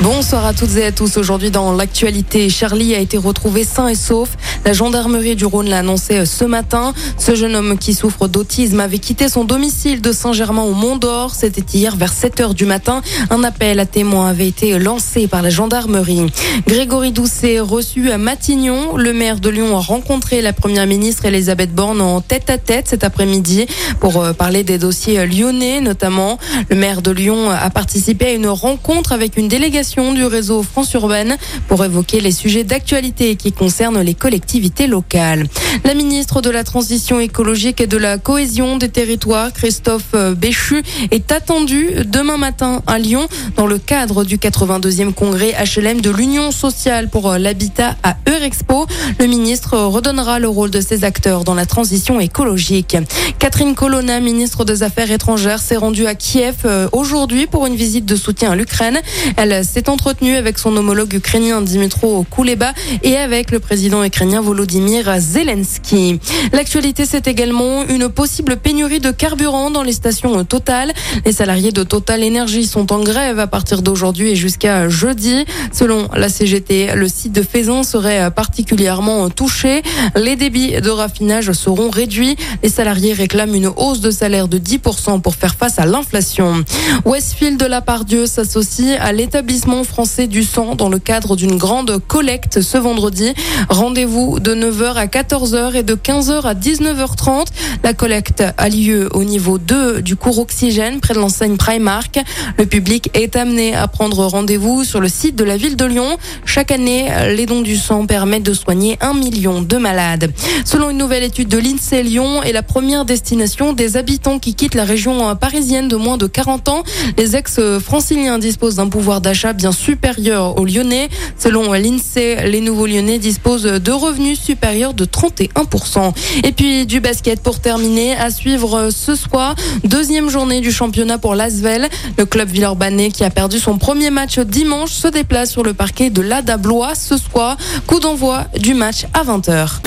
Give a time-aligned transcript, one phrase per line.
[0.00, 1.16] Bonsoir à toutes et à tous.
[1.16, 4.28] Aujourd'hui dans l'actualité, Charlie a été retrouvé sain et sauf.
[4.64, 6.92] La gendarmerie du Rhône l'a annoncé ce matin.
[7.16, 11.34] Ce jeune homme qui souffre d'autisme avait quitté son domicile de Saint-Germain au Mont d'Or.
[11.34, 13.02] C'était hier vers 7 heures du matin.
[13.30, 16.26] Un appel à témoins avait été lancé par la gendarmerie.
[16.68, 18.96] Grégory Doucet reçu à Matignon.
[18.96, 22.86] Le maire de Lyon a rencontré la première ministre Elisabeth Borne en tête à tête
[22.86, 23.66] cet après-midi
[23.98, 26.38] pour euh, parler des dossiers lyonnais notamment.
[26.70, 30.92] Le maire de Lyon a participé à une rencontre avec une délégation du réseau France
[30.92, 35.46] Urbaine pour évoquer les sujets d'actualité qui concernent les collectivités locales.
[35.84, 41.32] La ministre de la Transition écologique et de la cohésion des territoires, Christophe Béchu, est
[41.32, 47.08] attendue demain matin à Lyon dans le cadre du 82e congrès HLM de l'Union sociale
[47.08, 48.86] pour l'habitat à Eurexpo.
[49.18, 52.96] Le ministre redonnera le rôle de ses acteurs dans la transition écologique.
[53.38, 58.04] Catherine Colonna, ministre des Affaires étrangères, s'est rendue à Kiev euh, aujourd'hui pour une visite
[58.04, 59.00] de soutien à l'Ukraine.
[59.36, 62.72] Elle s'est s'est entretenu avec son homologue ukrainien Dimitro Kuleba
[63.04, 66.18] et avec le président ukrainien Volodymyr Zelensky.
[66.52, 70.92] L'actualité, c'est également une possible pénurie de carburant dans les stations Total.
[71.24, 75.44] Les salariés de Total Energy sont en grève à partir d'aujourd'hui et jusqu'à jeudi.
[75.70, 79.82] Selon la CGT, le site de Faisan serait particulièrement touché.
[80.16, 82.34] Les débits de raffinage seront réduits.
[82.64, 86.64] Les salariés réclament une hausse de salaire de 10% pour faire face à l'inflation.
[87.04, 91.98] Westfield de la Pardieu s'associe à l'établissement français du sang dans le cadre d'une grande
[92.06, 93.34] collecte ce vendredi.
[93.68, 97.46] Rendez-vous de 9h à 14h et de 15h à 19h30.
[97.84, 102.18] La collecte a lieu au niveau 2 du cours Oxygène près de l'enseigne Primark.
[102.56, 106.16] Le public est amené à prendre rendez-vous sur le site de la ville de Lyon.
[106.46, 110.32] Chaque année, les dons du sang permettent de soigner un million de malades.
[110.64, 114.74] Selon une nouvelle étude de l'INSEE, Lyon est la première destination des habitants qui quittent
[114.74, 116.82] la région parisienne de moins de 40 ans.
[117.18, 121.10] Les ex-franciliens disposent d'un pouvoir d'achat bien supérieur aux Lyonnais.
[121.36, 126.14] Selon l'INSEE, les nouveaux Lyonnais disposent de revenus supérieurs de 31%.
[126.44, 131.34] Et puis du basket pour terminer, à suivre ce soir, deuxième journée du championnat pour
[131.34, 131.88] l'Asvel.
[132.16, 136.08] Le club Villeurbanne qui a perdu son premier match dimanche se déplace sur le parquet
[136.10, 137.56] de l'Ada Blois ce soir.
[137.86, 139.80] Coup d'envoi du match à 20h.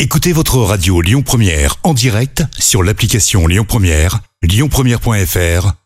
[0.00, 5.85] Écoutez votre radio Lyon Première en direct sur l'application Lyon Première, lyonpremière.fr